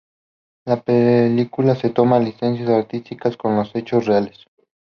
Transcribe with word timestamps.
La 0.65 0.81
película 0.81 1.75
se 1.75 1.91
toma 1.91 2.17
licencias 2.17 2.69
artísticas 2.69 3.37
con 3.37 3.55
los 3.55 3.75
hechos 3.75 4.07
reales. 4.07 4.45